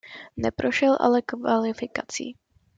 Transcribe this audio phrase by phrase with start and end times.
[0.37, 2.35] Neprošel ale kvalifikací.